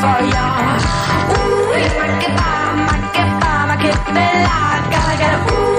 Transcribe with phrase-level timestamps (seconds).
[0.00, 0.46] for ya.
[1.36, 3.84] Ooh, yeah, make it pop, make it pop, make
[4.14, 4.58] bella.
[4.92, 5.71] Gotta get it, ooh.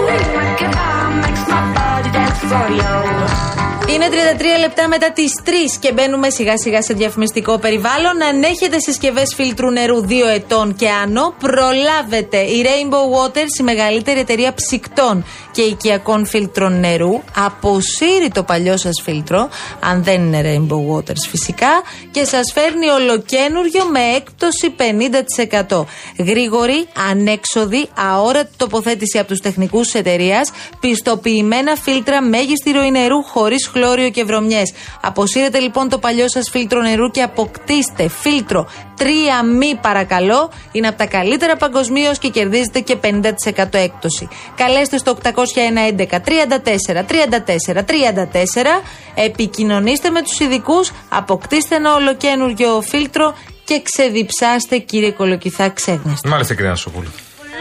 [3.90, 5.50] Είναι 33 λεπτά μετά τις 3
[5.80, 8.22] και μπαίνουμε σιγά σιγά σε διαφημιστικό περιβάλλον.
[8.30, 12.38] Αν έχετε συσκευές φίλτρου νερού 2 ετών και άνω, προλάβετε.
[12.38, 19.02] Η Rainbow Waters, η μεγαλύτερη εταιρεία ψυκτών και οικιακών φίλτρων νερού, αποσύρει το παλιό σας
[19.04, 19.50] φίλτρο,
[19.80, 24.76] αν δεν είναι Rainbow Waters φυσικά, και σας φέρνει ολοκένουργιο με έκπτωση
[25.70, 25.86] 50%.
[26.18, 33.68] Γρήγορη, ανέξοδη, αόρατη τοποθέτηση από τους τεχνικούς της εταιρείας, πιστοποιημένα φίλτρα μέγιστη ροή νερού χωρίς
[33.68, 34.74] χλώριο και βρωμιές.
[35.02, 38.68] Αποσύρετε λοιπόν το παλιό σας φίλτρο νερού και αποκτήστε φίλτρο
[38.98, 39.04] 3
[39.58, 40.52] μη παρακαλώ.
[40.72, 44.28] Είναι από τα καλύτερα παγκοσμίως και κερδίζετε και 50% έκπτωση.
[44.56, 45.30] Καλέστε στο 801
[45.98, 47.06] 11 34
[47.74, 48.84] 34 34.
[49.16, 56.30] Επικοινωνήστε με τους ειδικούς, αποκτήστε ένα ολοκένουργιο φίλτρο και ξεδιψάστε κύριε Κολοκυθά ξέγναστα.
[56.30, 57.10] Μάλιστα, κυρία Σοπούλου.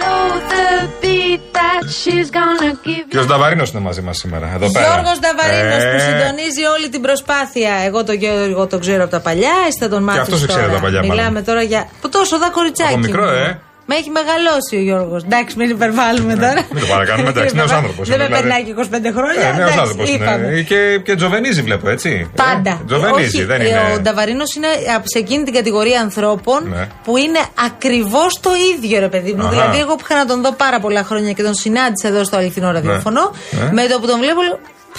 [0.01, 0.67] Follow the
[1.03, 4.87] beat that she's gonna give you Κύριο Νταβαρίνος είναι μαζί μας σήμερα; Εδώ πέρα.
[4.87, 7.73] Γιώργος Νταβαρίνος Ε, που συντονίζει όλη την προσπάθεια.
[7.87, 10.63] Εγώ τον Γιώργο τον ξέρω από τα παλιά, εσύ θα τον μάθεις αυτός σε ξέρει
[10.63, 10.73] τώρα.
[10.77, 11.45] από τα παλιά, Μιλάμε μάλλον.
[11.45, 11.89] τώρα για.
[12.01, 12.91] Που τόσο δα κοριτσάκι.
[12.93, 13.31] Από μικρό, μου.
[13.31, 13.61] ε.
[13.87, 15.23] Με έχει μεγαλώσει ο Γιώργος.
[15.25, 16.61] Εντάξει, μην υπερβάλλουμε τώρα.
[16.73, 17.77] μην το παρακάνουμε, εντάξει, Μην νέος υπερβάλλουμε.
[17.77, 18.43] άνθρωπος Δεν είναι, με δηλαδή.
[18.43, 18.73] περνάει και
[19.11, 19.43] 25 χρόνια.
[19.49, 20.47] Ε, νέος εντάξει, άνθρωπος είπαμε.
[20.47, 20.61] είναι.
[20.71, 22.31] Και, και τζοβενίζει, βλέπω, έτσι.
[22.45, 22.71] Πάντα.
[22.71, 23.81] Ε, τζοβενίζει, Όχι, δεν ε, είναι.
[23.97, 26.87] Ο Νταβαρίνος είναι από σε εκείνη την κατηγορία ανθρώπων Ναι.
[27.05, 29.43] που είναι ακριβώς το ίδιο, ρε παιδί μου.
[29.47, 29.51] Αχα.
[29.51, 32.37] Δηλαδή, εγώ που είχα να τον δω πάρα πολλά χρόνια και τον συνάντησα εδώ στο
[32.37, 33.73] αληθινό ραδιόφωνο, Ναι.
[33.73, 34.59] με το που τον βλέπω, λέω.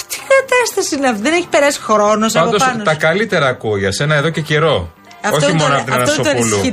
[0.09, 2.83] Τι κατάσταση είναι αυτή, δεν έχει περάσει χρόνος από Πάντως, πάνω.
[2.83, 2.97] τα σου».
[2.99, 4.91] καλύτερα ακούω για σένα εδώ και καιρό.
[5.25, 6.61] Αυτό Όχι είναι το- μόνο από την αυτό είναι το Ανασοπούλου.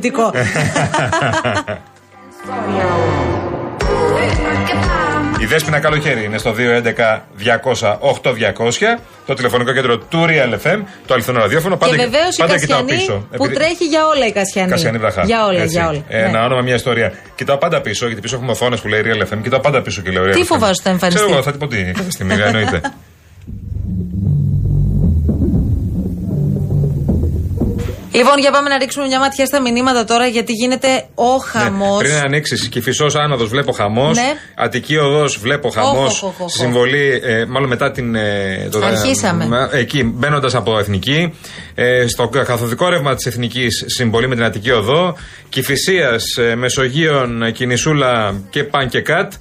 [2.52, 2.98] ανησυχητικό.
[5.40, 6.56] Η Δέσποινα Καλοχέρη είναι στο 211-200-8200.
[9.26, 10.78] Το τηλεφωνικό κέντρο του Real FM.
[11.06, 11.76] Το αληθινό ραδιόφωνο.
[11.76, 13.12] Πάντα, και βεβαίως η πάντα κοιτάω Κασιανή πίσω.
[13.12, 14.70] που Επειδή- τρέχει για όλα η Κασιανή.
[14.70, 15.22] Κασιανή βραχά.
[15.24, 15.76] Για όλα, Έτσι.
[15.76, 16.02] για όλα.
[16.08, 16.28] Ε, Ναι.
[16.28, 17.12] Ένα όνομα, μια ιστορία.
[17.34, 19.38] Κοιτάω πάντα πίσω, γιατί πίσω έχουμε οθόνε που λέει Real FM.
[19.42, 20.44] Κοιτάω πάντα πίσω και λέω Real Τι FM.
[20.46, 22.80] φοβάσαι θα εμφανιστεί; Ξέρω εγώ, θα την πω τι κάποια στιγμή, εννοείται.
[28.12, 32.02] Λοιπόν, για πάμε να ρίξουμε μια ματιά στα μηνύματα τώρα, γιατί γίνεται ο χαμός.
[32.02, 34.16] Ναι, πριν ανοίξει, Κυφισό Άνοδος βλέπω χαμός.
[34.16, 34.32] Ναι.
[34.56, 36.22] Αττική Οδός βλέπω χαμός.
[36.22, 36.50] Όχ, όχ, όχ, όχ.
[36.50, 38.14] Συμβολή, ε, μάλλον μετά την.
[38.14, 39.68] Ε, το- Αρχίσαμε.
[39.72, 41.34] ε, εκεί, μπαίνοντας από Εθνική.
[41.74, 45.16] Ε, στο καθοδικό ρεύμα της Εθνικής συμβολή με την Αττική Οδό.
[45.48, 49.32] Κυφυσίας, ε, Μεσογείων, ε, Κινησούλα και Παν και Κατ.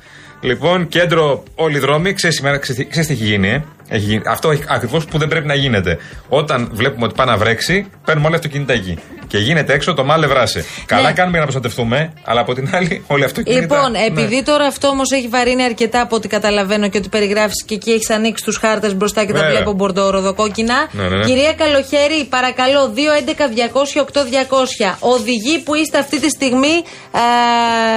[0.41, 2.13] Λοιπόν, κέντρο όλοι οι δρόμοι.
[2.13, 4.21] Ξέρεις, σήμερα, ξέρεις, τι- ξέρεις τι έχει γίνει, ε; Έχει γίνει.
[4.25, 5.97] Αυτό ακριβώς που δεν πρέπει να γίνεται.
[6.29, 8.97] Όταν βλέπουμε ότι πάει να βρέξει, παίρνουμε όλα αυτοκίνητα εκεί.
[9.29, 10.65] Και γίνεται έξω το μάλε βράση.
[10.85, 11.13] Καλά Ναι.
[11.13, 13.61] κάνουμε για να προστατευτούμε, αλλά από την άλλη, όλοι αυτοκίνητα.
[13.61, 13.99] Λοιπόν, ναι.
[14.07, 17.91] επειδή τώρα αυτό όμως έχει βαρύνει αρκετά από ό,τι καταλαβαίνω και ότι περιγράφεις και εκεί
[17.91, 19.55] έχεις ανοίξει τους χάρτες μπροστά και τα Βέβαια.
[19.55, 20.87] βλέπω μπορντοροδοκόκκινα.
[20.91, 21.25] Ναι, ναι, ναι.
[21.25, 24.95] Κυρία Καλοχέρη, παρακαλώ, 211-200-8200.
[24.99, 26.83] Οδηγοί που είστε αυτή τη στιγμή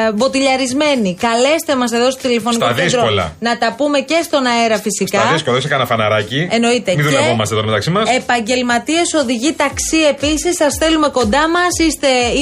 [0.08, 1.16] ε, μποτιλιαρισμένοι.
[1.20, 3.32] Καλέστε μας εδώ στο τηλεφωνικό Στα κέντρο δύσκολα.
[3.38, 5.20] να τα πούμε και στον αέρα φυσικά.
[5.20, 6.48] Στα δύσκολα, δεν σε κάνα φαναράκι.
[6.50, 6.90] Εννοείται.
[6.94, 8.10] Μην Και δουλευόμαστε τώρα μεταξύ μας.
[8.10, 10.56] Επαγγελματίες οδηγοί ταξί επίσης.
[10.56, 11.74] Σας θέλουμε κοντά μας.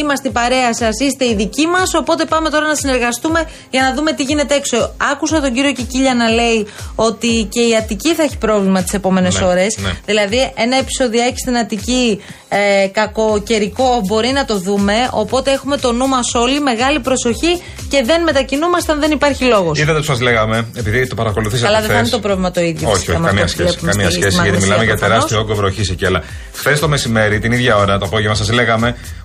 [0.00, 1.94] Είμαστε η παρέα σας, είστε οι δικοί μας.
[1.94, 4.94] Οπότε πάμε τώρα να συνεργαστούμε για να δούμε τι γίνεται έξω.
[5.12, 9.40] Άκουσα τον κύριο Κικίλια να λέει ότι και η Αττική θα έχει πρόβλημα τις επόμενες
[9.40, 9.76] Ναι, ώρες.
[9.82, 9.90] ναι.
[10.06, 14.94] Δηλαδή, ένα επεισοδιάκι στην Αττική ε, κακοκαιρικό μπορεί να το δούμε.
[15.10, 16.60] Οπότε έχουμε το νου μας όλοι.
[16.60, 19.78] Μεγάλη προσοχή και δεν μετακινούμαστε αν δεν υπάρχει λόγος.
[19.78, 21.66] Είδατε που σας λέγαμε, επειδή το παρακολουθήσατε.
[21.66, 22.06] Καλά, δεν θα χθες.
[22.08, 22.88] είναι το πρόβλημα το ίδιο.
[22.88, 23.78] Όχι, φυσικά, όχι, με καμία αυτό που σχέση.
[23.78, 25.24] βλέπουμε Καμία στη- σχέση, στη γιατί Μαγνησία μιλάμε για προφανώς.
[25.26, 26.06] τεράστιο όγκο βροχής εκεί.
[26.06, 26.22] Αλλά
[26.54, 28.69] χθες το μεσημέρι, την ίδια ώρα, το απόγευμα, σας λέγαμε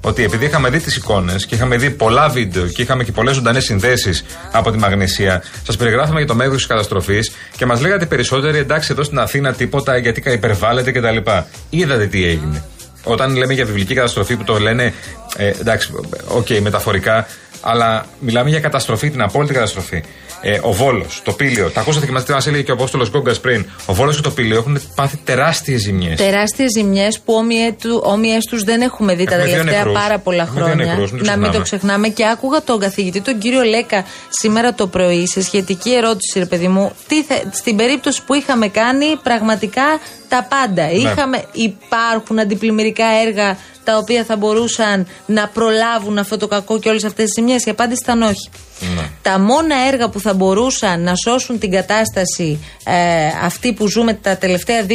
[0.01, 3.35] ότι επειδή είχαμε δει τις εικόνες και είχαμε δει πολλά βίντεο και είχαμε και πολλές
[3.35, 8.05] ζωντανές συνδέσεις από τη Μαγνησία, σας περιγράφαμε για το μέγεθος της καταστροφής και μας λέγατε
[8.05, 11.17] περισσότεροι εντάξει εδώ στην Αθήνα τίποτα γιατί υπερβάλλεται κτλ.
[11.69, 12.63] Είδατε τι έγινε.
[13.03, 14.93] Όταν λέμε για βιβλική καταστροφή που το λένε.
[15.37, 15.91] Ε, εντάξει,
[16.27, 17.27] οκ, μεταφορικά,
[17.61, 20.03] αλλά μιλάμε για καταστροφή, την απόλυτη καταστροφή.
[20.41, 23.33] Ε, ο Βόλος, το Πήλιο, τα ακούσατε και μα μας έλεγε και ο Απόστολος Γκόγκα
[23.41, 23.65] πριν.
[23.85, 26.17] Ο Βόλος και το Πήλιο έχουν πάθει τεράστιες ζημιές.
[26.17, 27.33] Τεράστιες ζημιές που
[28.03, 30.01] όμοιές τους δεν έχουμε δει τα Έχουμε δύο τελευταία νεκρούς.
[30.01, 30.85] πάρα πολλά Έχουμε δύο χρόνια.
[30.85, 31.63] νεκρούς, μην το να μην το ξεχνάμε.
[31.63, 32.07] ξεχνάμε.
[32.07, 36.67] Και άκουγα τον καθηγητή, τον κύριο Λέκα, σήμερα το πρωί, σε σχετική ερώτηση, ρε παιδί
[36.67, 39.83] μου, τι θε- στην περίπτωση που είχαμε κάνει πραγματικά
[40.29, 40.91] τα πάντα.
[40.91, 47.03] Είχαμε, υπάρχουν αντιπλημμυρικά έργα τα οποία θα μπορούσαν να προλάβουν αυτό το κακό και όλες
[47.03, 47.55] αυτές τις ζημιέ.
[47.65, 48.49] Η απάντηση ήταν όχι.
[49.21, 54.37] Τα μόνα έργα που θα μπορούσαν να σώσουν την κατάσταση ε, αυτή που ζούμε τα
[54.37, 54.91] τελευταία 2-24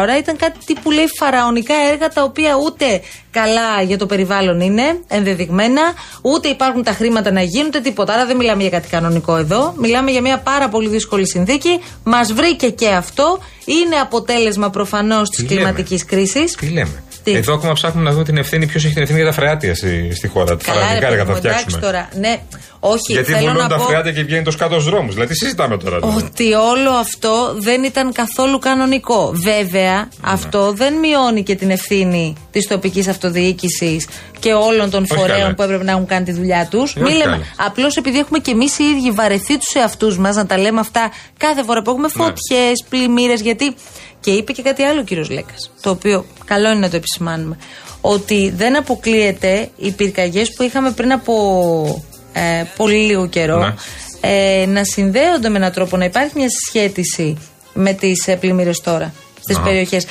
[0.00, 3.00] ώρα ήταν κάτι που λέει φαραωνικά έργα τα οποία ούτε
[3.30, 5.82] καλά για το περιβάλλον είναι ενδεδειγμένα,
[6.22, 8.12] ούτε υπάρχουν τα χρήματα να γίνουν, ούτε τίποτα.
[8.12, 9.74] Άρα δεν μιλάμε για κάτι κανονικό εδώ.
[9.76, 11.80] Μιλάμε για μια πάρα πολύ δύσκολη συνθήκη.
[12.04, 13.38] Μας βρήκε και αυτό.
[13.64, 16.54] Είναι αποτέλεσμα προφανώς της Τι λέμε; κλιματικής κρίσης.
[16.54, 19.28] Τι λέμε; Τι; Εδώ ακόμα ψάχνουμε να δούμε την ευθύνη, ποιος έχει την ευθύνη για
[19.30, 20.56] τα φρεάτια στη, στη χώρα.
[20.56, 21.80] Τα Καλά, ρε φαραδικά παιδί έργα μου, θα εντάξει φτιάξουμε.
[21.82, 22.08] τώρα.
[22.14, 22.40] Ναι,
[22.80, 25.12] όχι, Γιατί θέλω βουλώνουν να τα πω φρεάτια και βγαίνει το σκάτω στους δρόμους.
[25.14, 25.98] Δηλαδή, τι συζητάμε τώρα.
[25.98, 26.24] δηλαδή.
[26.24, 29.30] ότι όλο αυτό δεν ήταν καθόλου κανονικό.
[29.34, 30.08] Βέβαια, Ναι.
[30.32, 34.06] αυτό δεν μειώνει και την ευθύνη της τοπικής αυτοδιοίκησης
[34.38, 35.54] και όλων των Όχι φορέων καλά.
[35.54, 36.94] που έπρεπε να έχουν κάνει τη δουλειά τους.
[36.96, 37.38] Ε, όχι καλά.
[37.56, 41.10] Απλώς επειδή έχουμε και εμείς οι ίδιοι βαρεθεί τους εαυτούς μας να τα λέμε αυτά
[41.36, 41.96] κάθε φορά που Ναι.
[42.06, 43.40] έχουμε φωτιές, πλημμύρες.
[43.40, 43.74] Γιατί.
[44.20, 47.58] Και είπε και κάτι άλλο ο κύριος Λέκας, το οποίο καλό είναι να το επισημάνουμε.
[48.00, 52.04] Ότι δεν αποκλείεται οι πυρκαγιές που είχαμε πριν από
[52.36, 53.74] ε, πολύ λίγο καιρό Ναι.
[54.20, 57.36] ε, να συνδέονται με έναν τρόπο, να υπάρχει μια συσχέτιση
[57.72, 59.64] με τις ε, πλημμύρες τώρα στις Αχα.
[59.64, 60.06] περιοχές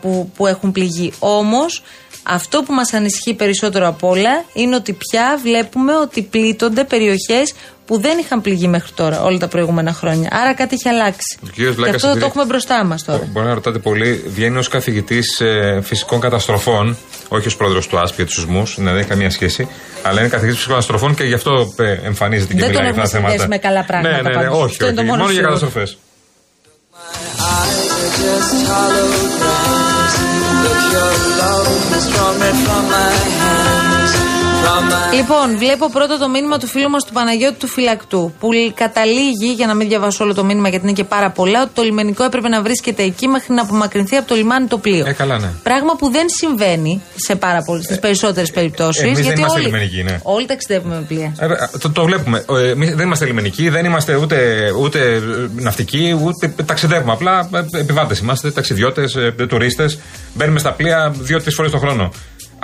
[0.00, 1.12] που, που έχουν πληγεί.
[1.18, 1.82] Όμως,
[2.22, 7.52] αυτό που μας ανισχύει περισσότερο απ' όλα είναι ότι πια βλέπουμε ότι πλήττονται περιοχές
[7.86, 10.28] που δεν είχαν πληγεί μέχρι τώρα όλα τα προηγούμενα χρόνια.
[10.32, 11.38] Άρα κάτι έχει αλλάξει.
[11.44, 13.28] Ο κύριος Και Βλάκας αυτό θα το επειδή- έχουμε μπροστά μας τώρα.
[13.32, 15.42] Μπορεί να ρωτάτε πολύ, βγαίνει ως καθηγητής
[15.82, 16.96] φυσικών καταστροφών,
[17.28, 19.68] όχι ως πρόεδρος του ΑΣΠ για τους σεισμούς, ναι, δεν έχει καμία σχέση,
[20.02, 23.02] αλλά είναι καθηγητής φυσικών καταστροφών και γι' αυτό ε, εμφανίζεται και Δεν μιλάει τον για
[23.02, 23.30] αυτά τα έχουμε θέματα.
[23.30, 24.62] συνδέσει με καλά πράγματα Ναι, ναι, ναι, πάντως.
[24.62, 24.76] όχι,
[30.62, 32.92] Αυτό είναι όχι, το μόνο μόνο για σίγουρο.
[32.92, 33.71] καταστροφέ.
[35.14, 38.32] Λοιπόν, βλέπω πρώτα το μήνυμα του φίλου μας του Παναγιώτη του Φυλακτού.
[38.40, 41.62] Που λ- καταλήγει, για να μην διαβάσω όλο το μήνυμα γιατί είναι και πάρα πολλά,
[41.62, 45.06] ότι το λιμενικό έπρεπε να βρίσκεται εκεί μέχρι να απομακρυνθεί από το λιμάνι το πλοίο.
[45.06, 45.48] Ε, καλά, ναι.
[45.62, 49.02] Πράγμα που δεν συμβαίνει σε πάρα πολλές, στις περισσότερες περιπτώσεις.
[49.02, 50.20] εμείς δεν γιατί είμαστε όλοι, λιμενικοί, ναι.
[50.22, 51.34] όλοι ταξιδεύουμε με πλοία.
[51.38, 51.48] Ε, ε,
[51.80, 52.44] το, το βλέπουμε.
[52.50, 55.20] Ε, εμείς δεν είμαστε λιμενικοί, δεν είμαστε ούτε, ούτε ε,
[55.52, 57.12] ναυτικοί, ούτε ταξιδεύουμε.
[57.12, 59.16] Απλά ε, επιβάτες είμαστε, ταξιδιώτες,
[59.48, 59.98] τουρίστες.
[60.34, 62.10] Μπαίνουμε στα πλοία δύο-τρεις φορές το χρόνο.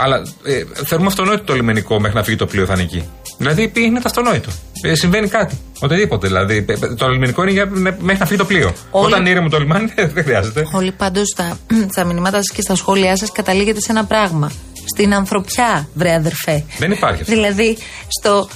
[0.00, 3.08] Αλλά ε, θεωρούμε αυτονόητο το λιμενικό μέχρι να φύγει το πλοίο θα είναι εκεί.
[3.38, 4.50] Δηλαδή είναι αυτονόητο.
[4.82, 5.58] Ε, συμβαίνει κάτι.
[5.80, 6.26] Οτιδήποτε.
[6.26, 8.72] Δηλαδή ε, το λιμενικό είναι για, ναι, μέχρι να φύγει το πλοίο.
[8.90, 10.62] Όλοι- Όταν είναι ήρεμο το λιμάνι δεν χρειάζεται.
[10.72, 11.58] Όλοι πάντως στα,
[11.90, 14.52] στα μηνύματα σας και στα σχόλιά σας καταλήγετε σε ένα πράγμα.
[14.94, 16.64] Στην ανθρωπιά, βρε αδερφέ.
[16.78, 17.34] Δεν υπάρχει αυτό.
[17.34, 17.78] Δηλαδή,
[18.20, 18.48] στο,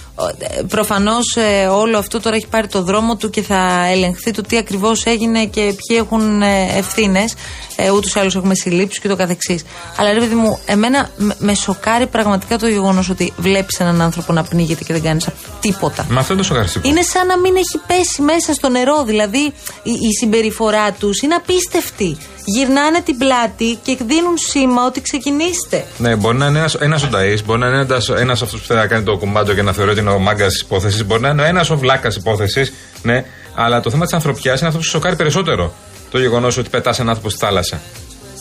[0.69, 1.37] προφανώς
[1.71, 5.45] όλο αυτό τώρα έχει πάρει το δρόμο του και θα ελεγχθεί το τι ακριβώς έγινε
[5.45, 6.43] και ποιοι έχουν
[6.77, 7.35] ευθύνες.
[7.77, 9.65] Ε, Ούτως ή άλλως έχουμε συλλήψεις και το καθεξής.
[9.97, 14.33] Αλλά ρε παιδί μου, εμένα με- με σοκάρει πραγματικά το γεγονός ότι βλέπεις έναν άνθρωπο
[14.33, 15.27] να πνίγεται και δεν κάνεις
[15.61, 16.07] τίποτα.
[16.11, 16.89] Μα αυτό είναι το σοκαριστικό.
[16.89, 19.05] Είναι σαν να μην έχει πέσει μέσα στο νερό.
[19.05, 19.39] Δηλαδή
[19.83, 22.17] η, η συμπεριφορά τους είναι απίστευτη.
[22.45, 25.85] Γυρνάνε την πλάτη και δίνουν σήμα ότι ξεκινήστε.
[25.99, 27.87] Ναι, μπορεί να είναι ένα ένας ο Νταΐς, μπορεί να είναι
[28.19, 30.53] ένα αυτός που θέλει να κάνει το κουμπάντο και να θεωρεί ότι είναι ο μάγκας
[30.53, 32.73] της υπόθεσης, μπορεί να είναι ένας ο βλάκας υπόθεσης,
[33.03, 33.25] ναι.
[33.55, 35.75] Αλλά το θέμα της ανθρωπιάς είναι αυτό που σου σοκάρει περισσότερο.
[36.11, 37.81] Το γεγονός ότι πετάς έναν άνθρωπο στη θάλασσα.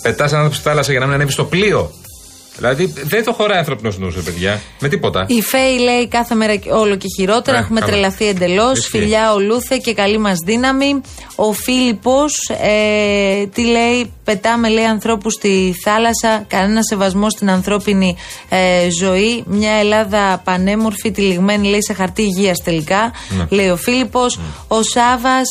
[0.01, 1.91] Πετάς έναν άνθρωπο στη θάλασσα για να μην ανέβει στο πλοίο.
[2.55, 4.61] Δηλαδή δεν το χωράει ανθρώπινος νους, ρε παιδιά.
[4.79, 5.25] Με τίποτα.
[5.27, 7.57] Η Φέη λέει κάθε μέρα όλο και χειρότερα.
[7.57, 7.91] Ναι, Έχουμε καλά.
[7.91, 8.77] τρελαθεί εντελώς.
[8.77, 8.97] Ισχύει.
[8.97, 11.01] Φιλιά ο Λούθε και καλή μας δύναμη.
[11.35, 16.45] Ο Φίλιππος ε, τι λέει, πετάμε λέει ανθρώπους στη θάλασσα.
[16.47, 18.15] Κανένα σεβασμό στην ανθρώπινη
[18.49, 19.43] ε, ζωή.
[19.47, 23.11] Μια Ελλάδα πανέμορφη, τυλιγμένη λέει σε χαρτί υγείας τελικά.
[23.37, 23.45] Ναι.
[23.49, 24.39] Λέει ο Φίλιππος.
[24.67, 25.47] Ο Σάβας,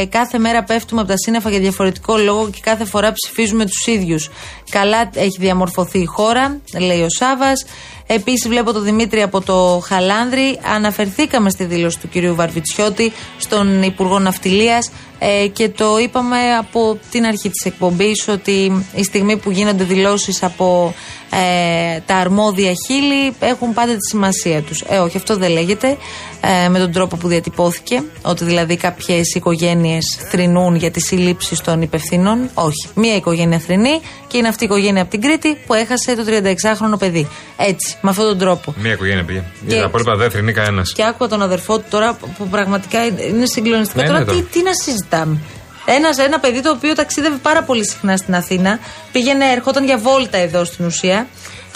[0.00, 3.86] ε, κάθε μέρα πέφτουμε από τα σύννεφα για διαφορετικό λόγο και κάθε φορά ψηφίζουμε τους
[3.86, 4.30] ίδιους.
[4.70, 7.64] Καλά έχει διαμορφωθεί η χώρα, λέει ο Σάβας.
[8.06, 10.58] Επίσης, βλέπω το Δημήτρη από το Χαλάνδρη.
[10.74, 17.24] Αναφερθήκαμε στη δήλωση του κυρίου Βαρβιτσιώτη στον Υπουργό Ναυτιλίας ε, και το είπαμε από την
[17.26, 20.94] αρχή της εκπομπής ότι η στιγμή που γίνονται δηλώσεις από
[21.30, 24.80] ε, τα αρμόδια χείλη έχουν πάντα τη σημασία τους.
[24.88, 25.96] Ε, όχι, αυτό δεν λέγεται
[26.64, 28.02] ε, με τον τρόπο που διατυπώθηκε.
[28.22, 32.50] Ότι δηλαδή κάποιες οικογένειες θρυνούν για τις συλλήψεις των υπευθύνων.
[32.54, 32.88] Όχι.
[32.94, 36.98] Μία οικογένεια θρυνεί και είναι αυτή η οικογένεια από την Κρήτη που έχασε το 36χρονο
[36.98, 37.28] παιδί.
[37.56, 38.74] Έτσι, με αυτόν τον τρόπο.
[38.78, 39.38] Μία οικογένεια πήγε.
[39.38, 40.92] Και- Για τα υπόλοιπα δεν θρυνεί κανένας.
[40.92, 44.00] Και άκουγα τον αδερφό του τώρα που- που πραγματικά είναι συγκλονιστικά.
[44.02, 44.46] Ναι, τώρα ναι, τι, τώρα.
[44.52, 44.74] τι να
[45.08, 45.38] συζητάμε.
[45.84, 48.78] Ένας, ένα παιδί το οποίο ταξίδευε πάρα πολύ συχνά στην Αθήνα.
[49.12, 51.26] Πήγαινε, ερχόταν για βόλτα εδώ στην ουσία.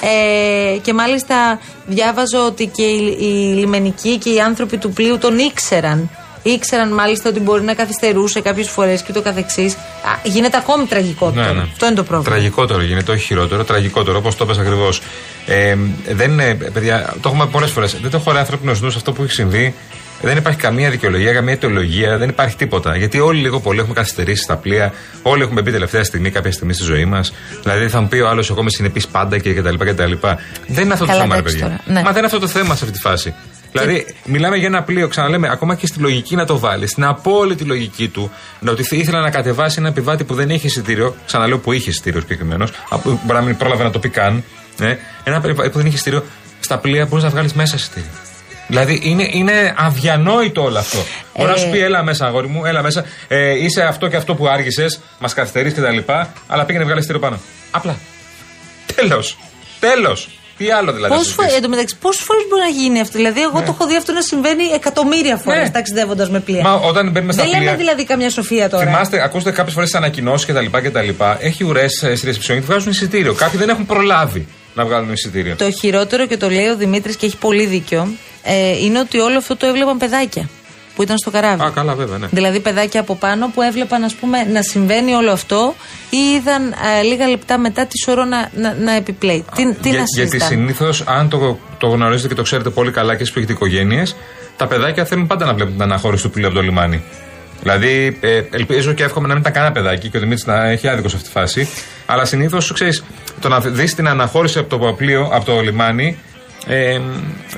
[0.02, 5.38] Ε, και μάλιστα διάβαζα ότι και οι, οι λιμενικοί και οι άνθρωποι του πλοίου τον
[5.38, 6.10] ήξεραν.
[6.42, 9.76] Ήξεραν μάλιστα ότι μπορεί να καθυστερούσε κάποιες φορές και το καθεξής.
[10.22, 11.46] Γίνεται ακόμη τραγικότερο.
[11.46, 11.62] Ναι, ναι.
[11.62, 12.34] Αυτό είναι το πρόβλημα.
[12.34, 15.02] Τραγικότερο γίνεται, όχι χειρότερο, τραγικότερο, όπως το είπα ακριβώς.
[15.46, 15.76] Ε,
[16.08, 17.96] δεν είναι, παιδιά, το έχουμε πολλές φορές.
[18.00, 19.74] Δεν το χωράει ανθρώπινο νου αυτό που έχει συμβεί.
[20.24, 22.96] Δεν υπάρχει καμία δικαιολογία, καμία αιτιολογία, δεν υπάρχει τίποτα.
[22.96, 26.72] Γιατί όλοι λίγο πολύ έχουμε καθυστερήσει στα πλοία, όλοι έχουμε μπει τελευταία στιγμή, κάποια στιγμή
[26.72, 27.32] στη ζωή μας.
[27.62, 29.74] Δηλαδή θα μου πει ο άλλος, εγώ είμαι συνεπής πάντα και κτλ.
[29.74, 30.12] κτλ.
[30.66, 31.60] Δεν είναι αυτό Καλά, το θέμα, ρε εντάξει παιδιά.
[31.60, 32.02] τώρα, ναι.
[32.02, 33.34] Μα δεν είναι αυτό το θέμα σε αυτή τη φάση.
[33.72, 37.64] Δηλαδή, μιλάμε για ένα πλοίο, ξαναλέμε, ακόμα και στη λογική να το βάλεις, στην απόλυτη
[37.64, 41.72] λογική του, να ότι ήθελα να κατεβάσει ένα επιβάτη που δεν είχε εισιτήριο, ξαναλέω που
[41.72, 42.70] είχε εισιτήριο συγκεκριμένος,
[43.04, 44.44] μπορεί να μην πρόλαβε να το πει καν,
[44.80, 46.24] ε, ένα επιβάτη που δεν είχε εισιτήριο,
[46.60, 48.10] στα πλοία μπορείς να βγάλεις μέσα εισιτήριο.
[48.66, 50.98] Δηλαδή είναι, είναι αδιανόητο όλο αυτό.
[51.36, 53.04] Μπορεί να σου πει, έλα μέσα, αγόρι μου, έλα μέσα.
[53.28, 56.12] Ε, είσαι αυτό και αυτό που άργησες, μας καθυστερείς κτλ.
[56.46, 57.40] Αλλά πήγαινε βγάλει εισιτήριο πάνω.
[57.70, 57.96] Απλά.
[58.94, 59.38] Τέλος.
[59.80, 60.28] Τέλος.
[60.58, 61.12] Τι άλλο δηλαδή.
[61.12, 61.56] να Πόσες φορέ, συζητήσεις.
[61.56, 64.12] εν τω μεταξύ, πόσες φορές μπορεί να γίνει αυτό; Δηλαδή, εγώ το έχω δει αυτό
[64.12, 65.70] να συμβαίνει εκατομμύρια φορές Ναι.
[65.70, 66.62] ταξιδεύοντας με πλοία.
[66.62, 67.64] Μα όταν μπαίνουμε στα Δεν πλοία.
[67.64, 68.84] λέμε δηλαδή καμιά σοφία τώρα.
[68.84, 70.66] Θυμάστε, ακούστε κάποιες φορές τις ανακοινώσεις κτλ.
[70.88, 71.08] κτλ.
[71.40, 73.34] Έχει ουρές στη ρεσεψιόν και βγάζουν εισιτήριο.
[73.34, 75.54] Κάποιοι δεν έχουν προλάβει να βγάλουν εισιτήριο.
[75.56, 78.08] Το χειρότερο και το λέει ο Δημήτρης και έχει πολύ δίκιο
[78.42, 80.48] ε, είναι ότι όλο αυτό το έβλεπαν παιδάκια
[80.94, 81.62] που ήταν στο καράβι.
[81.62, 82.26] Α, καλά, βέβαια, ναι.
[82.30, 85.74] Δηλαδή παιδάκια από πάνω που έβλεπαν ας πούμε, να συμβαίνει όλο αυτό
[86.10, 89.44] ή είδαν ε, λίγα λεπτά μετά τη σωρό να, να, να επιπλέει.
[89.54, 92.90] Τι, τι Για- να γιατί συζητάμε; συνήθως, αν το, το γνωρίζετε και το ξέρετε πολύ
[92.90, 94.02] καλά και στι έχετε οικογένειε,
[94.56, 97.02] τα παιδάκια θέλουν πάντα να βλέπουν την αναχώρηση του πλοίου από το λιμάνι.
[97.62, 100.88] Δηλαδή, ε, ελπίζω και εύχομαι να μην ήταν κανένα παιδάκι και ο Δημήτρης να έχει
[100.88, 101.68] άδικο σε αυτή τη φάση.
[102.06, 103.04] Αλλά συνήθως, ξέρεις,
[103.40, 106.18] το να δεις την αναχώρηση από το πλοίο, από το λιμάνι,
[106.66, 107.00] ε,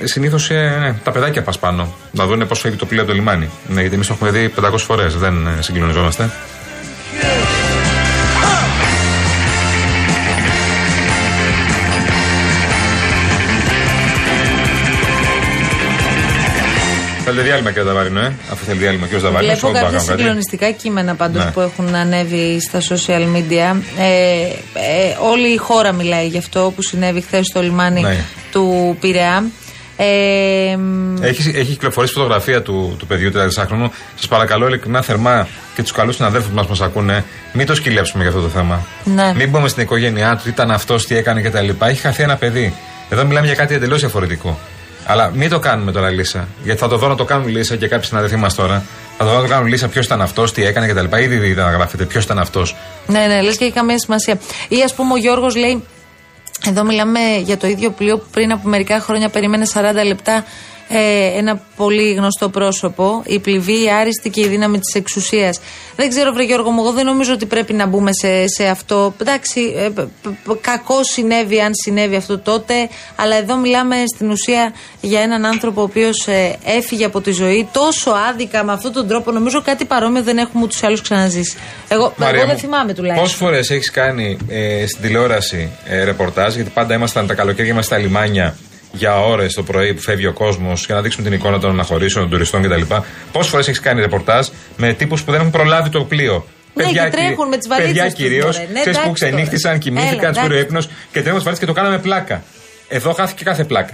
[0.03, 1.93] συνήθως ναι, τα παιδάκια πας πάνω.
[2.11, 3.49] Να δουν πώ φεύγει το πλοίο από το λιμάνι.
[3.67, 6.29] Ναι, γιατί εμείς το έχουμε δει 500 φορές, δεν ε, συγκλονιζόμαστε.
[17.25, 19.53] Θέλετε διάλειμμα κύριε Δαβαρινό, ε; Αφού θέλει διάλειμμα κύριο Δαβαρινό.
[19.55, 21.51] Βλέπω κάποια συγκλονιστικά κείμενα πάντως Ναι.
[21.51, 23.75] που έχουν ανέβει στα social media.
[23.99, 24.41] Ε,
[24.73, 28.17] ε, όλη η χώρα μιλάει γι' αυτό που συνέβη χθες στο λιμάνι Ναι.
[28.51, 29.43] του Πειραιά.
[29.97, 33.89] Ε, μ, Έχει, έχει κυκλοφορήσει φωτογραφία του, του παιδιού 34χρονου.
[34.15, 38.23] Σας παρακαλώ ειλικρινά θερμά και τους καλούς συναδέλφους μα που μας ακούνε, μην το σκυλέψουμε
[38.23, 38.85] για αυτό το θέμα.
[39.03, 39.33] Ναι.
[39.35, 41.69] Μην μπούμε στην οικογένειά του, τι ήταν αυτός, τι έκανε κτλ.
[41.85, 42.73] Έχει χαθεί ένα παιδί.
[43.09, 44.59] Εδώ μιλάμε για κάτι εντελώς διαφορετικό.
[45.05, 46.47] Αλλά μην το κάνουμε τώρα λύσα.
[46.63, 48.83] Γιατί θα το δω να το κάνουν λύσα και κάποιοι συναδελφοί μας τώρα.
[49.17, 51.17] Θα το δω να το κάνουν λύσα ποιος ήταν αυτός, τι έκανε κτλ.
[51.17, 52.75] Ήδη είδα να γράφεται ποιος ήταν αυτός.
[53.07, 54.39] ναι, ναι, λες και έχει καμία σημασία.
[54.67, 55.83] Ή ας πούμε ο Γιώργος λέει,
[56.67, 60.45] εδώ μιλάμε για το ίδιο πλοίο που πριν από μερικά χρόνια περίμενε 40 λεπτά
[60.89, 65.59] ε, ένα πολύ γνωστό πρόσωπο, η πληβή, η άριστη και η δύναμη της εξουσίας.
[65.95, 69.13] Δεν ξέρω, Βρε Γιώργο μου, εγώ δεν νομίζω ότι πρέπει να μπούμε σε, σε αυτό.
[69.21, 72.73] Εντάξει, ε, π- π- κακό συνέβη αν συνέβη αυτό τότε,
[73.15, 76.27] αλλά εδώ μιλάμε στην ουσία για έναν άνθρωπο ο οποίος
[76.65, 79.31] έφυγε από τη ζωή τόσο άδικα με αυτόν τον τρόπο.
[79.31, 81.57] Νομίζω κάτι παρόμοιο δεν έχουμε ούτως ή άλλως ξαναζήσει.
[81.87, 83.23] Εγώ, εγώ δεν θυμάμαι τουλάχιστον.
[83.23, 87.85] Πόσες φορές έχεις κάνει ε, στην τηλεόραση ε, ρεπορτάζ, γιατί πάντα ήμασταν τα καλοκαίρια μας
[87.85, 88.55] στα λιμάνια
[88.97, 92.23] για ώρες το πρωί που φεύγει ο κόσμος για να δείξουμε την εικόνα των αναχωρήσεων,
[92.23, 92.81] των τουριστών κτλ.
[93.31, 94.47] Πόσες φορές έχεις κάνει ρεπορτάζ
[94.77, 98.05] με τύπους που δεν έχουν προλάβει το πλοίο; Ναι, και τρέχουν με τις βαλίτσες Παιδιά
[98.05, 98.69] τους, κυρίως, μωρέ.
[98.71, 99.83] Ναι, ξέρεις που εντάξει ξενύχτησαν, τώρα.
[99.83, 100.67] κοιμήθηκαν, Έλα, τους πήρε ο εντάξει.
[100.67, 102.43] ύπνος και τρέχουν τι βαλίτσες και το κάναμε πλάκα.
[102.87, 103.93] Εδώ χάθηκε κάθε πλάκα.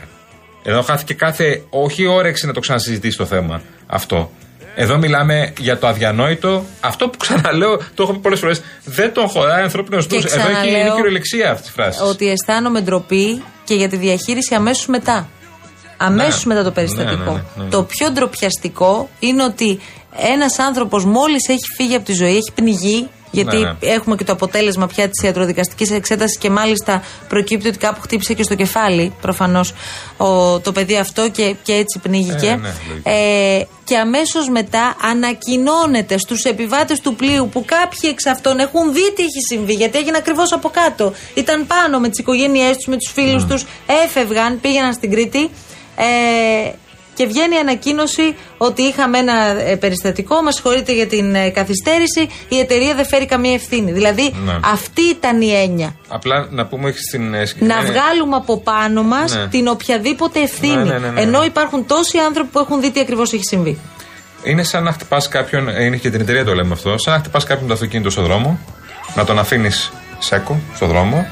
[0.63, 4.31] Εδώ χάθηκε κάθε, όχι όρεξη να το ξανασυζητήσει το θέμα αυτό.
[4.75, 6.65] Εδώ μιλάμε για το αδιανόητο.
[6.79, 8.61] Αυτό που ξαναλέω, το έχω πει πολλές φορές.
[8.85, 10.19] Δεν τον χωράει ανθρώπινος νου.
[10.19, 12.01] Και Εδώ έχει είναι ξαναλέω κυριολεξία αυτής της φράσης.
[12.01, 15.29] Ότι αισθάνομαι ντροπή και για τη διαχείριση αμέσως μετά.
[15.97, 16.53] Αμέσως Ναι.
[16.53, 17.31] μετά το περιστατικό.
[17.31, 17.69] Ναι, ναι, ναι, ναι.
[17.69, 19.79] Το πιο ντροπιαστικό είναι ότι
[20.17, 23.07] ένας άνθρωπος μόλις έχει φύγει από τη ζωή, έχει πνιγεί.
[23.33, 23.75] Γιατί Ναι, ναι.
[23.79, 28.43] έχουμε και το αποτέλεσμα πια της ιατροδικαστικής εξέτασης και μάλιστα προκύπτει ότι κάπου χτύπησε και
[28.43, 29.73] στο κεφάλι προφανώς
[30.61, 32.47] το παιδί αυτό και, και έτσι πνίγηκε.
[32.47, 33.09] Ε, ναι, λογικό.
[33.09, 39.13] Ε, και αμέσως μετά ανακοινώνεται στους επιβάτες του πλοίου που κάποιοι εξ αυτών έχουν δει
[39.13, 41.13] τι έχει συμβεί, γιατί έγινε ακριβώς από κάτω.
[41.33, 43.71] Ήταν πάνω με τις οικογένειές τους, με τους φίλους τους, τους,
[44.03, 45.49] έφευγαν, πήγαιναν στην Κρήτη.
[45.95, 46.71] Ε,
[47.13, 52.27] και βγαίνει η ανακοίνωση ότι είχαμε ένα ε, περιστατικό, μας συγχωρείτε για την ε, καθυστέρηση,
[52.49, 53.91] η εταιρεία δεν φέρει καμία ευθύνη.
[53.91, 54.59] Δηλαδή Ναι.
[54.73, 55.95] αυτή ήταν η έννοια.
[56.07, 59.47] Απλά να πούμε στην ε, Να συγκεκριμένη- βγάλουμε από πάνω μας Ναι.
[59.47, 60.75] την οποιαδήποτε ευθύνη.
[60.75, 61.21] Ναι, ναι, ναι, ναι.
[61.21, 63.79] Ενώ υπάρχουν τόσοι άνθρωποι που έχουν δει τι ακριβώς έχει συμβεί.
[64.43, 67.19] Είναι σαν να χτυπάς κάποιον, ε, είναι και την εταιρεία το λέμε αυτό, σαν να
[67.19, 68.59] χτυπάς κάποιον το αυτοκίνητο στον δρόμο,
[69.15, 71.27] να τον αφήνεις σέκο στον δρόμο,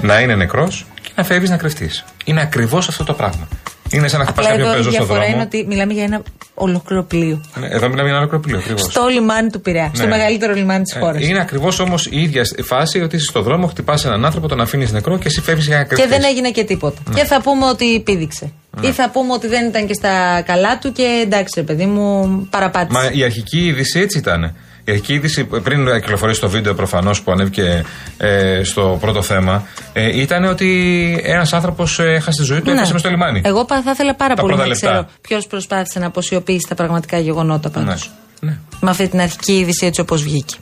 [0.00, 2.04] να είναι νεκρός και να φεύγεις να κρυφτείς.
[2.24, 3.48] Είναι ακριβώς αυτό το πράγμα.
[3.92, 5.34] Είναι σαν να χτυπά Απλά κάποιον εδώ η πεζό στον διαφορά δρόμο.
[5.34, 6.22] είναι ότι μιλάμε για ένα
[6.54, 7.40] ολόκληρο πλοίο.
[7.60, 8.80] Ναι, Εδώ μιλάμε για ένα άλλο κροπλίο ακριβώς.
[8.82, 9.90] Στο λιμάνι του Πειραιά.
[9.94, 10.10] Στο Ναι.
[10.10, 11.22] μεγαλύτερο λιμάνι της χώρας.
[11.26, 14.92] Είναι ακριβώς όμως η ίδια φάση ότι είσαι στον δρόμο, χτυπάς έναν άνθρωπο, τον αφήνεις
[14.92, 16.10] νεκρό και εσύ φεύγεις για να Και κρυφτείς.
[16.16, 17.00] δεν έγινε και τίποτα.
[17.08, 17.14] Ναι.
[17.20, 18.52] Και θα πούμε ότι πήδηξε.
[18.80, 22.26] Ή θα πούμε ότι δεν ήταν και στα καλά του και εντάξει, ρε παιδί μου,
[22.50, 23.00] παραπάτησε.
[23.00, 24.54] Μα η αρχική είδηση έτσι ήταν.
[24.90, 27.84] Η αρχική είδηση πριν κυκλοφορήσει το βίντεο προφανώς που ανέβηκε
[28.16, 32.76] ε, στο πρώτο θέμα ε, ήταν ότι ένας άνθρωπος έχασε τη ζωή του, Ναι.
[32.76, 33.40] έπεσε μες στο λιμάνι.
[33.44, 34.88] Εγώ πα- θα ήθελα πάρα Τα πολύ πρώτα να λεπτά.
[34.90, 38.10] ξέρω ποιος προσπάθησε να αποσιωπήσει τα πραγματικά γεγονότα πάντως.
[38.40, 38.50] Ναι.
[38.50, 38.58] Ναι.
[38.80, 40.56] Με αυτή την αρχική είδηση έτσι όπως βγήκε.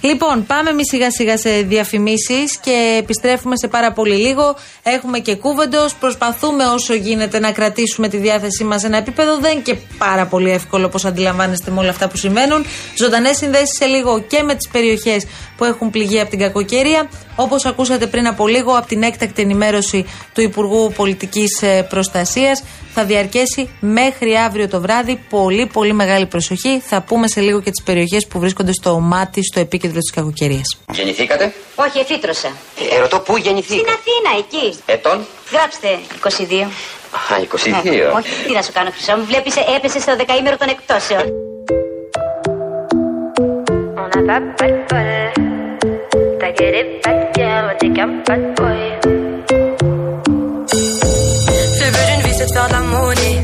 [0.00, 4.56] Λοιπόν, πάμε εμείς σιγά σιγά σε διαφημίσεις και επιστρέφουμε σε πάρα πολύ λίγο.
[4.82, 5.94] Έχουμε και κούβεντος.
[5.94, 9.38] Προσπαθούμε όσο γίνεται να κρατήσουμε τη διάθεσή μας σε ένα επίπεδο.
[9.38, 12.64] Δεν είναι και πάρα πολύ εύκολο όπως αντιλαμβάνεστε με όλα αυτά που συμβαίνουν.
[12.98, 15.26] Ζωντανές συνδέσεις σε λίγο και με τις περιοχές
[15.56, 17.08] που έχουν πληγεί από την κακοκαιρία.
[17.36, 22.62] Όπως ακούσατε πριν από λίγο από την έκτακτη ενημέρωση του Υπουργού Πολιτικής Προστασίας,
[22.94, 25.20] θα διαρκέσει μέχρι αύριο το βράδυ.
[25.30, 26.82] Πολύ, πολύ μεγάλη προσοχή.
[26.86, 30.78] Θα πούμε σε λίγο και τις περιοχές που βρίσκονται στο μάτι, στο επίκεντρο της κακοκαιρίας.
[30.92, 32.48] Γεννηθήκατε; Όχι, εφήτρωσα.
[32.92, 33.90] Ε, ρωτώ πού Στην γεννηθήκατε.
[33.90, 34.78] Αθήνα, εκεί.
[34.86, 35.26] Ετών.
[35.52, 35.88] Γράψτε
[36.20, 36.70] 22.
[37.32, 37.82] Α, 22.
[37.82, 39.24] Ναι, όχι, τι να σου κάνω, Χρυσό μου.
[39.24, 41.22] Βλέπεις, έπεσε στο δεκαήμερο των εκτόσεων.
[44.02, 45.08] On n'a pas pas de bol.
[46.40, 48.80] T'as que des pas de guerre, t'es qu'un pas de boy.
[51.80, 53.38] Le but d'une vie c'est de faire de la monnaie.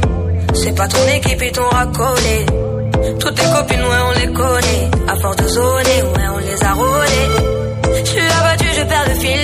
[0.60, 2.38] C'est pas ton équipe et ton racolé.
[3.20, 4.90] Toutes tes copines, ouais, on les connaît.
[5.08, 7.30] À force de zoner, ouais, on les a rôlées.
[8.04, 9.40] Je suis abattu, je perds le fil.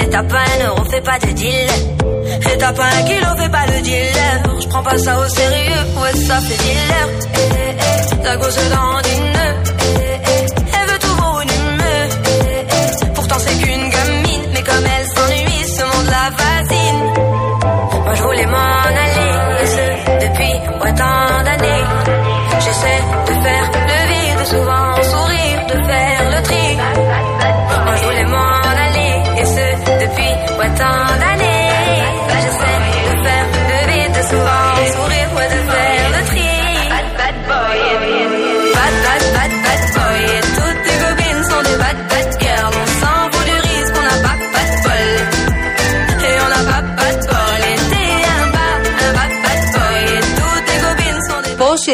[0.00, 1.70] Et t'as pas un euro, fais pas de deal.
[2.52, 4.42] Et t'as pas un kilo, fais pas le dealer.
[4.60, 7.08] Je prends pas ça au sérieux, ouais, ça fait dealer.
[7.34, 7.76] Eh, eh,
[8.20, 9.36] eh, la gosse dans une.
[9.36, 15.06] Eh, eh, elle veut tout pour une eh, pourtant c'est qu'une gamine, mais comme elle
[15.06, 17.39] s'ennuie, ce monde la fascine.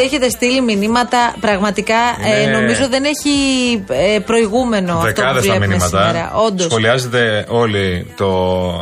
[0.07, 1.95] Έχετε στείλει μηνύματα, πραγματικά
[2.41, 2.51] ε, Ναι.
[2.51, 3.29] νομίζω δεν έχει
[4.15, 6.05] ε, προηγούμενο αυτό που Δεκάδες τα βλέπουμε μηνύματα.
[6.07, 6.31] σήμερα.
[6.35, 6.65] Όντως.
[6.65, 8.29] Σχολιάζετε όλοι το,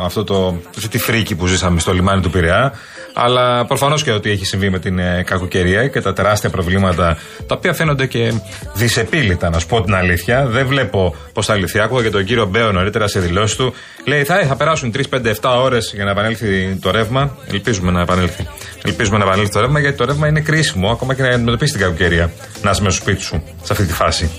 [0.04, 2.72] αυτό το, αυτή τη φρίκη που ζήσαμε στο λιμάνι του Πειραιά.
[3.18, 7.54] Αλλά προφανώς και ότι έχει συμβεί με την ε, κακοκαιρία και τα τεράστια προβλήματα τα
[7.54, 8.32] οποία φαίνονται και
[8.74, 10.46] δυσεπίλητα, να σου πω την αλήθεια.
[10.46, 11.80] Δεν βλέπω πώς θα λυθεί.
[11.80, 13.74] Άκουγα και τον κύριο Μπέο νωρίτερα σε δηλώσεις του.
[14.04, 17.36] Λέει θα, θα περάσουν 3, 5, 7 ώρες για να επανέλθει το ρεύμα.
[17.46, 18.46] Ελπίζουμε να επανέλθει.
[18.84, 21.80] Ελπίζουμε να επανέλθει το ρεύμα γιατί το ρεύμα είναι κρίσιμο ακόμα και να αντιμετωπίσει την
[21.80, 22.30] κακοκαιρία.
[22.62, 24.30] Να είσαι μέσα στο σπίτι σου σε αυτή τη φάση.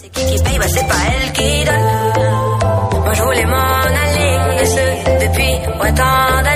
[0.00, 1.88] C'est qui qui paye, bah c'est pas elle qui donne.
[3.04, 4.84] Moi je voulais m'en aller, et ce
[5.24, 6.55] depuis ouais, tant d'années.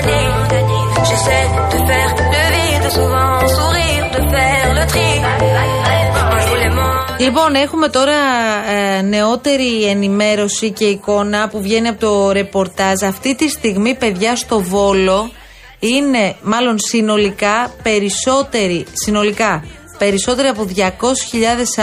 [1.23, 5.07] J'essaie de faire le vide, souvent sourire, de faire le tri.
[6.31, 8.13] Moi je voulais m'en Λοιπόν, έχουμε τώρα
[8.97, 13.01] ε, νεότερη ενημέρωση και εικόνα που βγαίνει από το ρεπορτάζ.
[13.03, 15.31] Αυτή τη στιγμή, παιδιά, στο Βόλο
[15.79, 19.63] είναι μάλλον συνολικά περισσότεροι, συνολικά,
[19.97, 20.83] περισσότεροι από 200.000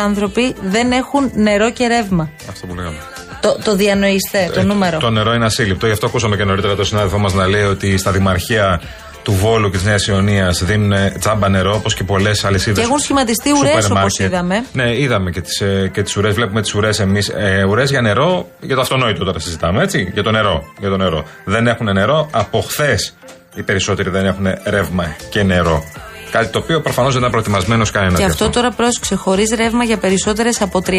[0.05, 2.31] άνθρωποι δεν έχουν νερό και ρεύμα.
[2.49, 2.97] Αυτό που λέγαμε.
[3.41, 4.99] Το, το διανοείστε, το Ε, νούμερο.
[4.99, 5.87] Το νερό είναι ασύλληπτο.
[5.87, 8.81] Γι' αυτό ακούσαμε και νωρίτερα τον συνάδελφό μας να λέει ότι στα δημαρχία
[9.29, 12.81] του Βόλου και της Νέας Ιωνίας δίνουν ε, τσάμπα νερό όπως και πολλές αλυσίδε.
[12.81, 14.65] Και έχουν σχηματιστεί ουρές, όπως είδαμε.
[14.73, 16.35] Ναι, είδαμε και τις ε, και τις ουρές.
[16.35, 17.29] Βλέπουμε τις ουρές εμείς.
[17.29, 20.11] Ε, ουρές για νερό, για το αυτονόητο τώρα συζητάμε, έτσι.
[20.13, 20.65] Για το νερό.
[20.79, 21.25] Για το νερό.
[21.45, 22.29] Δεν έχουν νερό.
[22.31, 23.15] Από χθες
[23.55, 25.85] οι περισσότεροι δεν έχουν ρεύμα και νερό.
[26.31, 28.19] Κάτι το οποίο προφανώς δεν ήταν προετοιμασμένος κανένα.
[28.19, 30.93] Και αυτό τώρα πρόσεξε, χωρίς ρεύμα για περισσότερες από 30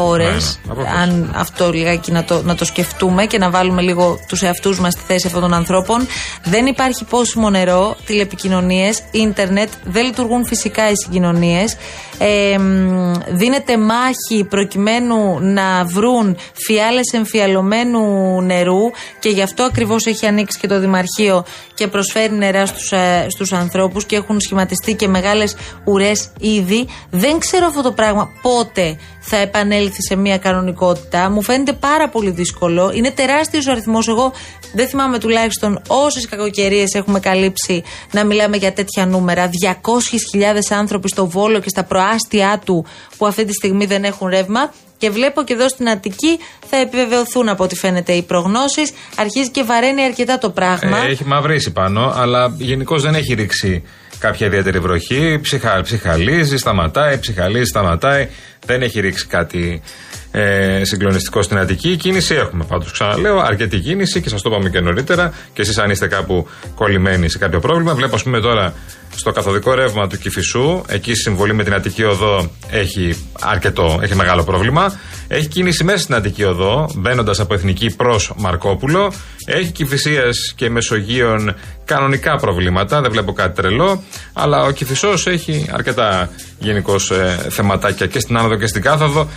[0.00, 0.60] ώρες.
[0.66, 0.98] Ναι, ναι, από πού.
[1.02, 4.92] αν αυτό λιγάκι να το, να το σκεφτούμε και να βάλουμε λίγο τους εαυτούς μας
[4.92, 6.06] στη θέση αυτών των ανθρώπων.
[6.44, 11.76] Δεν υπάρχει πόσιμο νερό, τηλεπικοινωνίες, ίντερνετ, δεν λειτουργούν φυσικά οι συγκοινωνίες.
[12.18, 20.26] Ε, μ, δίνεται μάχη προκειμένου να βρουν φιάλες εμφιαλωμένου νερού και γι' αυτό ακριβώς έχει
[20.26, 25.08] ανοίξει και το Δημαρχείο και προσφέρει νερά στους, ε, στους ανθρώπους και έχουν σχηματιστεί και
[25.08, 26.88] μεγάλες ουρές ήδη.
[27.10, 31.30] Δεν ξέρω αυτό το πράγμα πότε θα επανέλθει σε μια κανονικότητα.
[31.30, 32.92] Μου φαίνεται πάρα πολύ δύσκολο.
[32.94, 34.08] Είναι τεράστιος ο αριθμός.
[34.08, 34.32] Εγώ
[34.74, 37.82] δεν θυμάμαι τουλάχιστον όσες κακοκαιρίες έχουμε καλύψει
[38.12, 39.50] να μιλάμε για τέτοια νούμερα.
[40.32, 44.72] 200.000 άνθρωποι στο Βόλο και στα προάστια του που αυτή τη στιγμή δεν έχουν ρεύμα.
[44.98, 48.92] Και Και βλέπω και εδώ στην Αττική θα επιβεβαιωθούν από ό,τι φαίνεται οι προγνώσεις.
[49.16, 50.98] Αρχίζει και βαραίνει αρκετά το πράγμα.
[50.98, 53.82] Ε, έχει μαυρίσει πάνω, αλλά γενικώς δεν έχει ρίξει
[54.18, 55.38] κάποια ιδιαίτερη βροχή.
[55.42, 58.28] Ψυχα, ψυχαλίζει, σταματάει, ψυχαλίζει, σταματάει.
[58.66, 59.82] Δεν έχει ρίξει κάτι
[60.30, 61.96] ε, συγκλονιστικό στην Αττική.
[61.96, 62.92] Κίνηση έχουμε πάντως.
[62.92, 65.32] Ξαναλέω, αρκετή κίνηση και σας το είπαμε και νωρίτερα.
[65.52, 68.74] Και εσείς, αν είστε κάπου κολλημένοι σε κάποιο πρόβλημα, βλέπω, ας πούμε, τώρα
[69.16, 74.14] στο καθοδικό ρεύμα του Κυφισού, εκεί η συμβολή με την Αττική Οδό έχει αρκετό, έχει
[74.14, 74.92] μεγάλο πρόβλημα.
[75.28, 79.12] Έχει κίνηση μέσα στην Αττική Οδό, μπαίνοντας από Εθνική προς Μαρκόπουλο.
[79.46, 80.22] Έχει Κυφυσία
[80.54, 84.02] και Μεσογείων κανονικά προβλήματα, δεν βλέπω κάτι τρελό.
[84.32, 89.28] Αλλά ο Κυφισό έχει αρκετά γενικώς ε, θεματάκια και στην άνοδο και στην κάθοδο.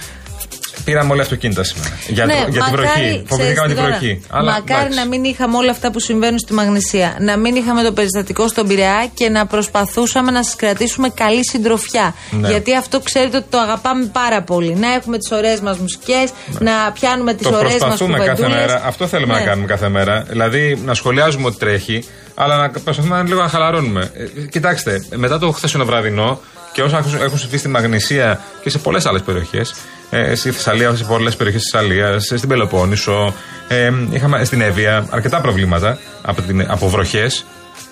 [0.86, 1.90] Πήραμε όλα αυτοκίνητα σήμερα.
[2.08, 2.94] Για, Ναι, το- για την μακάρι, βροχή.
[3.00, 4.22] ξέρεις Φοβηθήκαμε τι την τώρα, βροχή.
[4.30, 5.00] Αλλά, μακάρι εντάξει.
[5.00, 7.16] να μην είχαμε όλα αυτά που συμβαίνουν στη Μαγνησία.
[7.20, 12.13] Να μην είχαμε το περιστατικό στον Πειραιά και να προσπαθούσαμε να σας κρατήσουμε καλή συντροφιά.
[12.32, 12.48] Ναι.
[12.50, 14.76] Γιατί αυτό ξέρετε ότι το αγαπάμε πάρα πολύ.
[14.76, 17.52] Να έχουμε τις ωραίες μας μουσικές, να πιάνουμε τις Ναι.
[17.52, 18.66] Το ωραίες μας προσπαθούμε κάθε κουβεντούλες.
[18.66, 18.82] μέρα.
[18.86, 19.40] Αυτό θέλουμε Ναι.
[19.40, 20.26] να κάνουμε κάθε μέρα.
[20.30, 22.04] Δηλαδή να σχολιάζουμε ότι τρέχει,
[22.36, 24.12] αλλά να προσπαθούμε λίγο να χαλαρώνουμε.
[24.13, 26.42] Ε, κοιτάξτε, μετά το χθεσινό βραδινό
[26.74, 29.74] και όσα έχουν- έχουν συμβεί στη Μαγνησία και σε πολλές άλλες περιοχές,
[30.10, 33.34] ε, στη Θεσσαλία, σε πολλές περιοχές της Θεσσαλίας, στην Πελοπόννησο,
[33.67, 37.46] ε, είχαμε στην Εύβοια αρκετά προβλήματα από, την, από βροχές.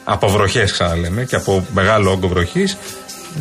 [0.07, 2.77] Από βροχές, ξαναλέμε, και από μεγάλο όγκο βροχής.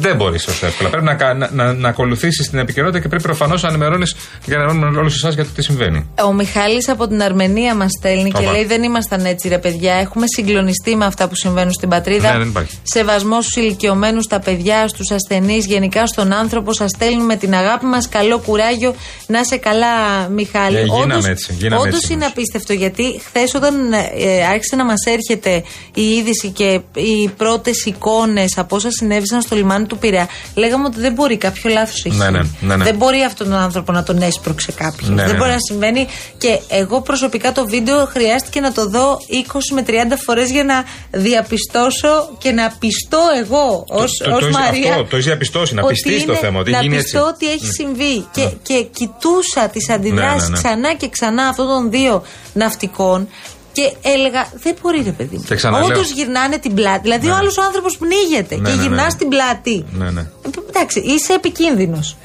[0.01, 0.89] Δεν μπορείς τόσο εύκολα.
[0.91, 4.57] Πρέπει να, κα- να, να, να ακολουθήσεις την επικαιρότητα και πρέπει προφανώς να ενημερώνεις για
[4.57, 6.09] να ενημερώνουμε όλους εσάς για το τι συμβαίνει.
[6.25, 8.53] Ο Μιχάλης από την Αρμενία μας στέλνει και Όπα.
[8.53, 9.95] λέει: Δεν ήμασταν έτσι, ρε παιδιά.
[9.95, 12.33] Έχουμε συγκλονιστεί με αυτά που συμβαίνουν στην πατρίδα.
[12.33, 12.79] Ναι, δεν υπάρχει.
[12.83, 16.73] Σεβασμό στους ηλικιωμένους, στα παιδιά, στους ασθενείς, γενικά στον άνθρωπο.
[16.73, 18.09] Σας στέλνουμε την αγάπη μας.
[18.09, 18.95] Καλό κουράγιο.
[19.27, 19.87] Να σε καλά,
[20.29, 20.77] Μιχάλη.
[20.77, 22.37] Ε, γίναμε Όντως- έτσι, γίναμε όντως έτσι είναι όμως.
[22.37, 25.63] απίστευτο γιατί χθες όταν ε, άρχισε να μας έρχεται
[25.95, 31.01] η είδηση και οι πρώτες εικόνες από όσα συνέβησαν στο λιμάνι του Πειραιά, λέγαμε ότι
[31.01, 32.17] δεν μπορεί κάποιο λάθος έχει.
[32.17, 32.57] Ναι, ναι, γίνει.
[32.61, 32.85] ναι, ναι.
[32.85, 35.09] Δεν μπορεί αυτόν τον άνθρωπο να τον έσπρωξε κάποιος.
[35.09, 35.55] Ναι, δεν ναι, μπορεί ναι.
[35.55, 36.07] να συμβαίνει.
[36.39, 39.19] Και εγώ προσωπικά το βίντεο χρειάστηκε να το δω
[39.53, 39.93] 20 με 30
[40.25, 44.91] φορές για να διαπιστώσω και να πιστώ εγώ ω το- το έχεις- Μαρία.
[44.91, 47.31] αυτό, το έχεις διαπιστώσει, να ότι πιστείς το είναι- θέμα, ότι να γίνει πιστώ έτσι.
[47.47, 48.27] ότι έχει συμβεί.
[48.33, 50.57] Και, και κοιτούσα τις αντιδράσει Ναι, ναι, ναι.
[50.63, 53.29] ξανά και ξανά αυτών των δύο ναυτικών.
[53.75, 55.45] Και έλεγα, δεν μπορεί ρε παιδί μου.
[55.47, 55.87] Και ξαναλέω.
[55.87, 57.01] Όντως γυρνάνε την πλάτη.
[57.03, 58.83] Δηλαδή, ο άλλος άνθρωπος πνίγεται Ναι, και ναι, ναι.
[58.83, 59.85] γυρνάς την πλάτη.
[59.99, 60.21] Ναι, ναι.
[60.21, 62.17] Ε, Εντάξει, είσαι επικίνδυνος.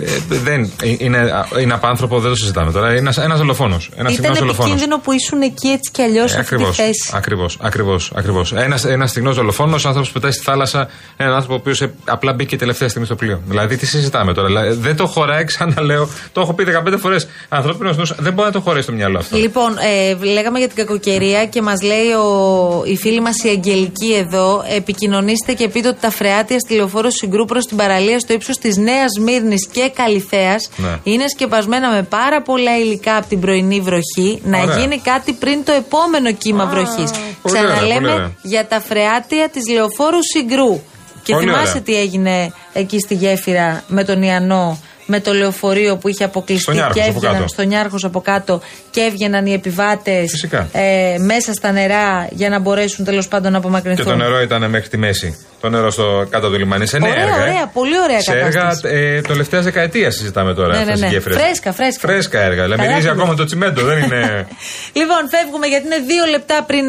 [0.00, 2.96] Ε, δεν, ε, είναι, είναι απάνθρωπο, δεν το συζητάμε τώρα.
[2.96, 3.90] Είναι ένας δολοφόνος.
[3.96, 4.70] Ένας Ήταν στιγνός δολοφόνος.
[4.70, 6.76] επικίνδυνο που ήσουν εκεί έτσι κι αλλιώς σε αυτή τη Ακριβώς.
[6.76, 7.10] θέση.
[7.12, 7.58] Ακριβώς.
[7.60, 8.52] Ακριβώς, ακριβώς.
[8.52, 12.56] Ένας ένας στιγνός δολοφόνος, άνθρωπος που πετάει στη θάλασσα, έναν άνθρωπο ο οποίος απλά μπήκε
[12.56, 13.40] τελευταία στιγμή στο πλοίο.
[13.46, 16.08] Δηλαδή, τι συζητάμε τώρα; Δηλαδή, δεν το χωράει, ξαναλέω.
[16.32, 17.28] Το έχω πει 15 φορές.
[17.48, 19.36] Ανθρώπινος νους δεν μπορεί να το χωρέσει στο μυαλό αυτό.
[19.36, 24.12] Λοιπόν, ε, λέγαμε για την κακοκαιρία και μας λέει ο, η φίλη μας η Αγγελική
[24.14, 24.64] εδώ.
[24.76, 28.76] Επικοινωνήστε και πείτε ότι τα φρεάτια στη λεωφόρο Συγκρού προς την παραλία στο ύψος της
[28.76, 30.96] Νέας Μύρνης και Καλιθέα Ναι.
[31.02, 34.40] είναι σκεπασμένα με πάρα πολλά υλικά από την πρωινή βροχή.
[34.44, 34.78] Να Ωραία.
[34.78, 37.10] γίνει κάτι πριν το επόμενο κύμα βροχής.
[37.10, 38.32] πολύ ωραία, πολύ Ξαναλέμε ωραία.
[38.42, 40.80] για τα φρεάτια της λεωφόρου Συγκρού.
[41.22, 41.82] Και Πολύ θυμάσαι ωραία.
[41.82, 46.76] τι έγινε εκεί στη γέφυρα με τον Ιαννό, με το λεωφορείο που είχε αποκλειστεί Στον
[46.76, 47.48] Ιάρχος και από έβγαιναν κάτω.
[47.48, 50.68] στον Νιάρχος από κάτω και έβγαιναν οι επιβάτες Φυσικά.
[50.72, 54.04] ε, μέσα στα νερά για να μπορέσουν τέλος πάντων να Και απομακρυνθούν.
[54.06, 55.44] το νερό ήταν μέχρι τη μέση.
[55.60, 56.86] Το νερό στο κάτω του λιμάνι.
[56.86, 57.36] Σε νέα Ωραία, έργα.
[57.36, 57.50] ε.
[57.50, 58.94] ωραία, πολύ ωραία Σε έργα κατάσταση.
[58.94, 60.72] ε, τελευταία δεκαετία συζητάμε τώρα.
[60.74, 61.14] Ναι, αυτές ναι, οι ναι.
[61.14, 61.36] γέφυρες.
[61.42, 62.08] Φρέσκα, φρέσκα.
[62.08, 62.62] Φρέσκα έργα.
[62.62, 63.36] Δηλαδή, Καλά μυρίζει που ακόμα λέει.
[63.36, 64.46] το τσιμέντο, δεν είναι.
[65.00, 66.84] Λοιπόν, φεύγουμε γιατί είναι δύο λεπτά πριν,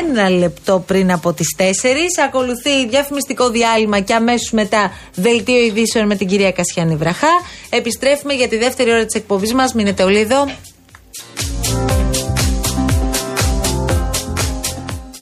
[0.00, 1.62] ένα λεπτό πριν από τις 4.
[2.26, 7.32] Ακολουθεί διαφημιστικό διάλειμμα και αμέσως μετά δελτίο ειδήσεων με την κυρία Κασιάνη Βραχά.
[7.70, 9.74] Επιστρέφουμε για τη δεύτερη ώρα της εκπομπής μας.
[9.74, 10.48] Μείνετε όλοι εδώ.